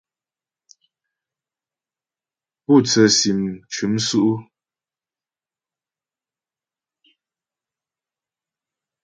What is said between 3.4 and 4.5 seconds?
m cʉ́m sʉ́' ʉ́?